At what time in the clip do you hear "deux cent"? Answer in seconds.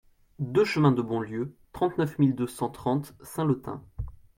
2.33-2.69